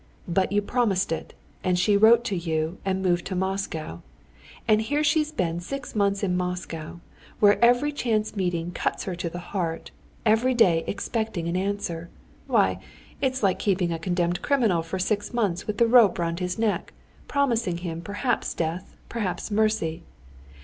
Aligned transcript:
But 0.27 0.51
you 0.51 0.63
promised 0.63 1.11
it, 1.11 1.35
and 1.63 1.77
she 1.77 1.95
wrote 1.95 2.23
to 2.23 2.35
you, 2.35 2.79
and 2.83 3.03
moved 3.03 3.23
to 3.27 3.35
Moscow. 3.35 4.01
And 4.67 4.81
here 4.81 5.03
she's 5.03 5.31
been 5.31 5.59
for 5.59 5.65
six 5.65 5.93
months 5.95 6.23
in 6.23 6.35
Moscow, 6.35 7.01
where 7.39 7.63
every 7.63 7.91
chance 7.91 8.35
meeting 8.35 8.71
cuts 8.71 9.03
her 9.03 9.13
to 9.15 9.29
the 9.29 9.37
heart, 9.53 9.91
every 10.25 10.55
day 10.55 10.83
expecting 10.87 11.47
an 11.47 11.55
answer. 11.55 12.09
Why, 12.47 12.79
it's 13.21 13.43
like 13.43 13.59
keeping 13.59 13.91
a 13.93 13.99
condemned 13.99 14.41
criminal 14.41 14.81
for 14.81 14.97
six 14.97 15.35
months 15.35 15.67
with 15.67 15.77
the 15.77 15.85
rope 15.85 16.17
round 16.17 16.39
his 16.39 16.57
neck, 16.57 16.93
promising 17.27 17.77
him 17.77 18.01
perhaps 18.01 18.55
death, 18.55 18.95
perhaps 19.07 19.51
mercy. 19.51 20.01